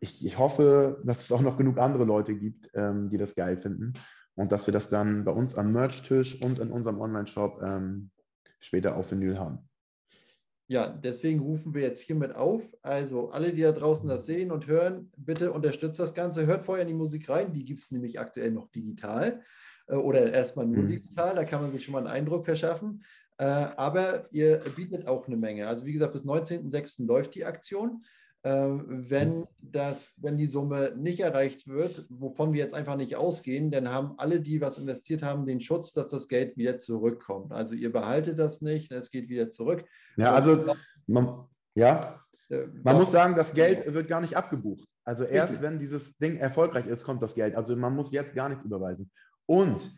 [0.00, 3.56] ich, ich, hoffe, dass es auch noch genug andere Leute gibt, ähm, die das geil
[3.56, 3.94] finden
[4.34, 8.10] und dass wir das dann bei uns am Merch-Tisch und in unserem Online-Shop ähm,
[8.60, 9.69] später auf Vinyl haben.
[10.70, 12.62] Ja, deswegen rufen wir jetzt hiermit auf.
[12.82, 16.46] Also alle, die da draußen das sehen und hören, bitte unterstützt das Ganze.
[16.46, 17.52] Hört vorher in die Musik rein.
[17.52, 19.42] Die gibt es nämlich aktuell noch digital.
[19.88, 20.88] äh, oder erstmal nur mhm.
[20.88, 23.02] digital, da kann man sich schon mal einen Eindruck verschaffen.
[23.38, 25.66] Äh, aber ihr bietet auch eine Menge.
[25.66, 27.04] Also wie gesagt, bis 19.06.
[27.04, 28.04] läuft die Aktion.
[28.42, 33.70] Ähm, wenn, das, wenn die Summe nicht erreicht wird, wovon wir jetzt einfach nicht ausgehen,
[33.70, 37.52] dann haben alle, die was investiert haben, den Schutz, dass das Geld wieder zurückkommt.
[37.52, 39.84] Also ihr behaltet das nicht, es geht wieder zurück.
[40.20, 40.74] Ja, also
[41.06, 44.86] man, ja, äh, man muss sagen, das Geld wird gar nicht abgebucht.
[45.04, 47.56] Also erst wenn dieses Ding erfolgreich ist, kommt das Geld.
[47.56, 49.10] Also man muss jetzt gar nichts überweisen.
[49.46, 49.90] Und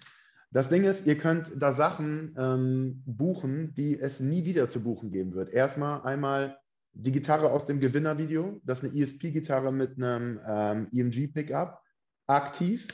[0.52, 5.10] das Ding ist, ihr könnt da Sachen ähm, buchen, die es nie wieder zu buchen
[5.10, 5.50] geben wird.
[5.50, 6.58] Erstmal einmal
[6.92, 8.60] die Gitarre aus dem Gewinnervideo.
[8.64, 11.80] Das ist eine ESP-Gitarre mit einem ähm, EMG-Pickup,
[12.26, 12.86] aktiv.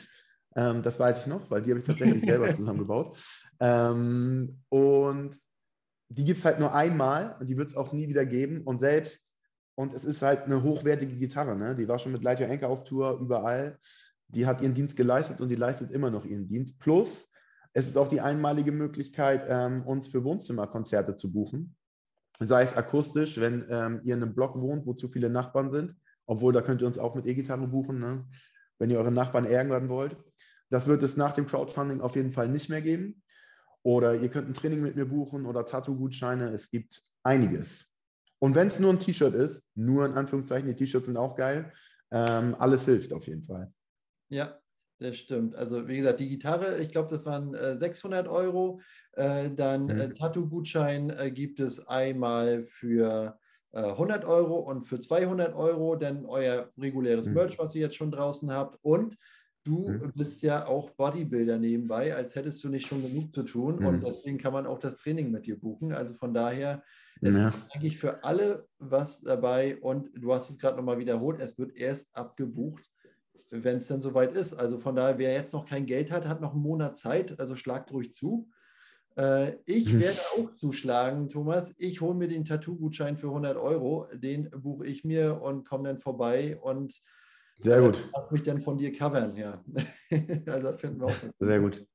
[0.55, 3.17] Ähm, das weiß ich noch, weil die habe ich tatsächlich selber zusammengebaut.
[3.59, 5.37] Ähm, und
[6.09, 8.61] die gibt es halt nur einmal und die wird es auch nie wieder geben.
[8.61, 9.31] Und selbst,
[9.75, 11.75] und es ist halt eine hochwertige Gitarre, ne?
[11.75, 13.77] die war schon mit Light Your Anchor auf Tour überall.
[14.27, 16.79] Die hat ihren Dienst geleistet und die leistet immer noch ihren Dienst.
[16.79, 17.29] Plus,
[17.73, 21.75] es ist auch die einmalige Möglichkeit, ähm, uns für Wohnzimmerkonzerte zu buchen
[22.39, 25.95] sei es akustisch, wenn ähm, ihr in einem Block wohnt, wo zu viele Nachbarn sind,
[26.25, 28.25] obwohl da könnt ihr uns auch mit E-Gitarre buchen, ne?
[28.77, 30.15] wenn ihr eure Nachbarn ärgern wollt.
[30.69, 33.21] Das wird es nach dem Crowdfunding auf jeden Fall nicht mehr geben.
[33.83, 36.49] Oder ihr könnt ein Training mit mir buchen oder Tattoo-Gutscheine.
[36.49, 37.95] Es gibt einiges.
[38.39, 41.71] Und wenn es nur ein T-Shirt ist, nur in Anführungszeichen, die T-Shirts sind auch geil,
[42.11, 43.71] ähm, alles hilft auf jeden Fall.
[44.29, 44.59] Ja,
[44.99, 45.55] das stimmt.
[45.55, 48.81] Also wie gesagt, die Gitarre, ich glaube, das waren äh, 600 Euro.
[49.13, 49.99] Äh, dann mhm.
[49.99, 53.37] äh, Tattoo-Gutschein äh, gibt es einmal für
[53.73, 57.33] 100 äh, Euro und für 200 Euro dann euer reguläres mhm.
[57.33, 58.77] Merch, was ihr jetzt schon draußen habt.
[58.81, 59.17] Und
[59.69, 60.11] du mhm.
[60.15, 63.85] bist ja auch Bodybuilder nebenbei, als hättest du nicht schon genug zu tun.
[63.85, 64.05] Und mhm.
[64.05, 65.93] deswegen kann man auch das Training mit dir buchen.
[65.93, 66.83] Also von daher
[67.21, 67.53] ist ja.
[67.71, 69.77] eigentlich für alle was dabei.
[69.81, 72.83] Und du hast es gerade nochmal wiederholt, es wird erst abgebucht
[73.51, 74.53] wenn es dann soweit ist.
[74.53, 77.55] Also von daher, wer jetzt noch kein Geld hat, hat noch einen Monat Zeit, also
[77.55, 78.47] schlagt ruhig zu.
[79.17, 79.99] Äh, ich hm.
[79.99, 81.73] werde auch zuschlagen, Thomas.
[81.77, 85.99] Ich hole mir den Tattoo-Gutschein für 100 Euro, den buche ich mir und komme dann
[85.99, 87.01] vorbei und
[87.59, 87.97] sehr gut.
[87.97, 89.63] Äh, lass mich dann von dir covern, ja.
[90.47, 91.15] also finden wir auch.
[91.39, 91.85] Sehr gut.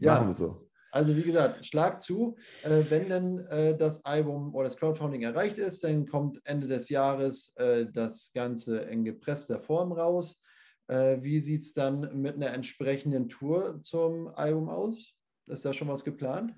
[0.00, 0.14] Ja.
[0.14, 0.68] Machen wir so.
[0.90, 2.36] Also wie gesagt, schlag zu.
[2.62, 6.88] Äh, wenn dann äh, das Album oder das Crowdfunding erreicht ist, dann kommt Ende des
[6.88, 10.40] Jahres äh, das Ganze in gepresster Form raus.
[10.88, 15.12] Äh, wie sieht es dann mit einer entsprechenden Tour zum Album aus?
[15.46, 16.54] Ist da schon was geplant?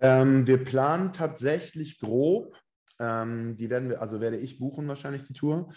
[0.00, 2.54] Ähm, wir planen tatsächlich grob.
[2.98, 5.72] Ähm, die werden wir, also werde ich buchen wahrscheinlich die Tour.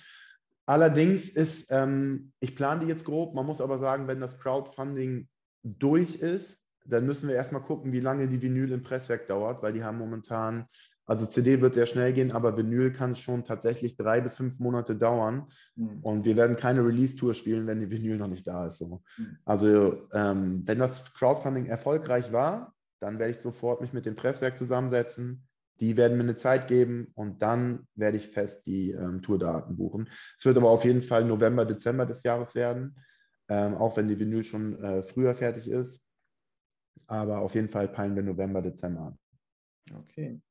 [0.66, 3.34] Allerdings ist, ähm, ich plane die jetzt grob.
[3.36, 5.28] Man muss aber sagen, wenn das Crowdfunding
[5.64, 9.74] durch ist, dann müssen wir erstmal gucken, wie lange die Vinyl im Presswerk dauert, weil
[9.74, 10.68] die haben momentan
[11.06, 14.96] also CD wird sehr schnell gehen, aber Vinyl kann schon tatsächlich drei bis fünf Monate
[14.96, 15.48] dauern.
[15.76, 16.00] Mhm.
[16.02, 18.78] Und wir werden keine Release-Tour spielen, wenn die Vinyl noch nicht da ist.
[18.78, 19.02] So.
[19.18, 19.38] Mhm.
[19.44, 24.58] Also ähm, wenn das Crowdfunding erfolgreich war, dann werde ich sofort mich mit dem Presswerk
[24.58, 25.46] zusammensetzen.
[25.80, 30.10] Die werden mir eine Zeit geben und dann werde ich fest die ähm, Tourdaten buchen.
[30.38, 32.96] Es wird aber auf jeden Fall November, Dezember des Jahres werden,
[33.50, 36.02] ähm, auch wenn die Vinyl schon äh, früher fertig ist.
[37.08, 39.20] Aber auf jeden Fall peilen wir November, Dezember an.
[40.00, 40.42] Okay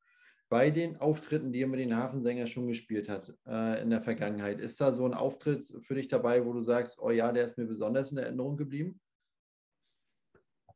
[0.53, 4.61] bei den Auftritten, die ihr mit den Hafensänger schon gespielt hat äh, in der Vergangenheit,
[4.61, 7.57] ist da so ein Auftritt für dich dabei, wo du sagst, oh ja, der ist
[7.57, 9.01] mir besonders in Erinnerung geblieben?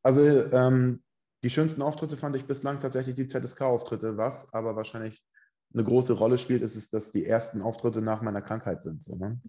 [0.02, 1.02] Also ähm,
[1.46, 5.24] die schönsten Auftritte fand ich bislang tatsächlich die ZSK-Auftritte, was aber wahrscheinlich
[5.72, 9.04] eine große Rolle spielt, ist es, dass die ersten Auftritte nach meiner Krankheit sind.
[9.04, 9.40] So, ne?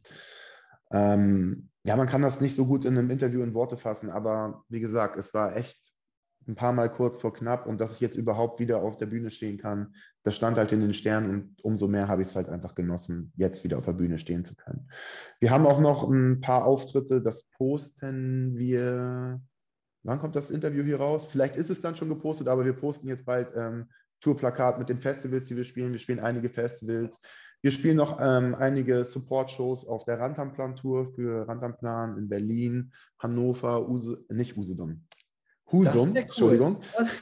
[0.91, 4.63] ähm, ja, man kann das nicht so gut in einem Interview in Worte fassen, aber
[4.69, 5.91] wie gesagt, es war echt
[6.47, 9.31] ein paar Mal kurz vor knapp und dass ich jetzt überhaupt wieder auf der Bühne
[9.31, 12.47] stehen kann, das stand halt in den Sternen und umso mehr habe ich es halt
[12.47, 14.91] einfach genossen, jetzt wieder auf der Bühne stehen zu können.
[15.39, 19.41] Wir haben auch noch ein paar Auftritte, das posten wir.
[20.07, 21.27] Wann kommt das Interview hier raus?
[21.29, 23.89] Vielleicht ist es dann schon gepostet, aber wir posten jetzt bald ähm,
[24.21, 25.91] Tourplakat mit den Festivals, die wir spielen.
[25.91, 27.19] Wir spielen einige Festivals.
[27.61, 34.23] Wir spielen noch ähm, einige Support-Shows auf der Rantamplan-Tour für Rantamplan in Berlin, Hannover, Use,
[34.29, 35.05] nicht Usedom,
[35.73, 36.17] Husum, cool.
[36.17, 36.81] Entschuldigung.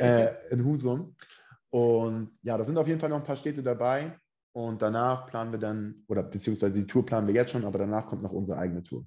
[0.00, 1.14] äh, in Husum.
[1.70, 4.18] Und ja, da sind auf jeden Fall noch ein paar Städte dabei.
[4.52, 8.06] Und danach planen wir dann, oder beziehungsweise die Tour planen wir jetzt schon, aber danach
[8.06, 9.06] kommt noch unsere eigene Tour.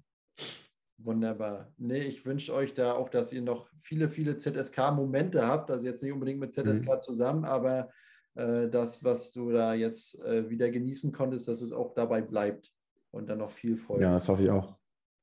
[0.98, 1.72] Wunderbar.
[1.78, 5.70] Nee, ich wünsche euch da auch, dass ihr noch viele, viele ZSK-Momente habt.
[5.70, 7.02] Also jetzt nicht unbedingt mit ZSK mhm.
[7.02, 7.90] zusammen, aber
[8.36, 12.72] äh, das, was du da jetzt äh, wieder genießen konntest, dass es auch dabei bleibt
[13.12, 14.02] und dann noch viel folgt.
[14.02, 14.76] Ja, das hoffe ich auch.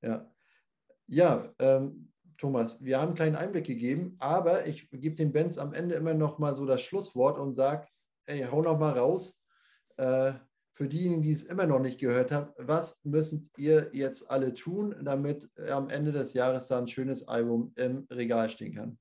[0.03, 0.31] Ja.
[1.07, 5.73] Ja, ähm, Thomas, wir haben einen kleinen Einblick gegeben, aber ich gebe dem Benz am
[5.73, 7.87] Ende immer noch mal so das Schlusswort und sage,
[8.27, 9.41] ey, hau noch mal raus.
[9.97, 10.33] Äh,
[10.75, 14.95] für diejenigen, die es immer noch nicht gehört haben, was müsst ihr jetzt alle tun,
[15.03, 18.99] damit am Ende des Jahres dann ein schönes Album im Regal stehen kann?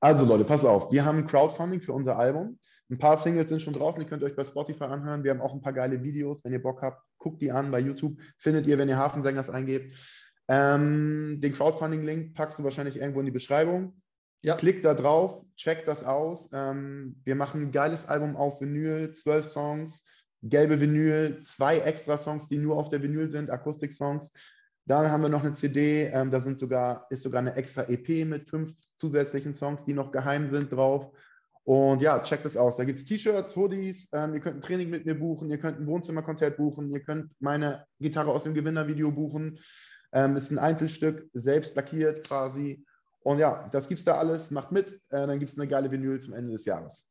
[0.00, 2.58] Also Leute, pass auf, wir haben Crowdfunding für unser Album.
[2.90, 5.22] Ein paar Singles sind schon draußen, die könnt ihr euch bei Spotify anhören.
[5.22, 7.78] Wir haben auch ein paar geile Videos, wenn ihr Bock habt, guckt die an bei
[7.78, 8.18] YouTube.
[8.38, 9.94] Findet ihr, wenn ihr Hafensängers eingebt.
[10.48, 14.00] Ähm, den Crowdfunding-Link packst du wahrscheinlich irgendwo in die Beschreibung.
[14.42, 14.56] Ja.
[14.56, 16.50] Klickt da drauf, checkt das aus.
[16.52, 20.02] Ähm, wir machen ein geiles Album auf Vinyl, zwölf Songs,
[20.42, 24.32] gelbe Vinyl, zwei extra Songs, die nur auf der Vinyl sind, Akustik-Songs.
[24.86, 28.26] Dann haben wir noch eine CD, ähm, da sind sogar, ist sogar eine extra EP
[28.26, 31.12] mit fünf zusätzlichen Songs, die noch geheim sind drauf.
[31.64, 32.76] Und ja, checkt es aus.
[32.76, 35.78] Da gibt es T-Shirts, Hoodies, ähm, ihr könnt ein Training mit mir buchen, ihr könnt
[35.78, 39.58] ein Wohnzimmerkonzert buchen, ihr könnt meine Gitarre aus dem Gewinnervideo buchen.
[40.12, 42.84] Ähm, ist ein Einzelstück, selbst lackiert quasi.
[43.22, 45.92] Und ja, das gibt es da alles, macht mit, äh, dann gibt es eine geile
[45.92, 47.06] Vinyl zum Ende des Jahres.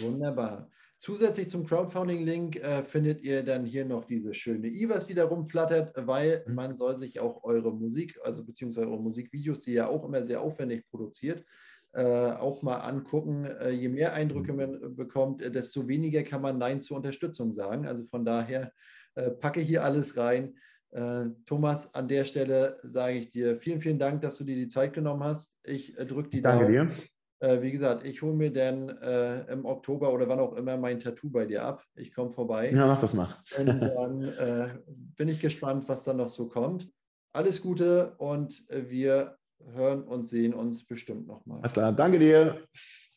[0.00, 0.68] Wunderbar.
[1.00, 5.94] Zusätzlich zum Crowdfunding-Link äh, findet ihr dann hier noch diese schöne I, was wieder rumflattert,
[5.96, 6.54] weil mhm.
[6.54, 10.40] man soll sich auch eure Musik, also beziehungsweise eure Musikvideos, die ja auch immer sehr
[10.40, 11.44] aufwendig produziert,
[11.92, 13.44] äh, auch mal angucken.
[13.44, 14.58] Äh, je mehr Eindrücke mhm.
[14.58, 17.86] man bekommt, äh, desto weniger kann man Nein zur Unterstützung sagen.
[17.86, 18.72] Also von daher
[19.14, 20.56] äh, packe hier alles rein.
[20.90, 24.68] Äh, Thomas, an der Stelle sage ich dir vielen, vielen Dank, dass du dir die
[24.68, 25.60] Zeit genommen hast.
[25.64, 26.88] Ich drücke die Danke Daumen.
[26.88, 26.96] dir
[27.40, 31.00] äh, wie gesagt, ich hole mir dann äh, im Oktober oder wann auch immer mein
[31.00, 31.84] Tattoo bei dir ab.
[31.94, 32.72] Ich komme vorbei.
[32.72, 33.28] Ja, mach das mal.
[33.58, 34.78] Und dann äh,
[35.16, 36.90] bin ich gespannt, was dann noch so kommt.
[37.32, 39.38] Alles Gute und wir
[39.72, 41.60] hören und sehen uns bestimmt nochmal.
[41.60, 42.66] Alles klar, danke dir.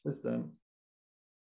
[0.04, 0.58] Bis dann.